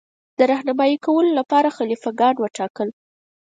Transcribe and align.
د 0.37 0.39
رهنمايي 0.51 0.97
کولو 1.05 1.29
لپاره 1.39 1.75
خلیفه 1.77 2.09
ګان 2.19 2.35
وټاکل. 2.39 2.87